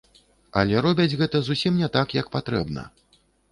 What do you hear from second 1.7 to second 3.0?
не так, як патрэбна.